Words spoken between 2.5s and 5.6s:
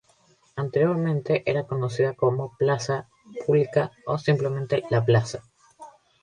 plaza pública o simplemente "la plaza".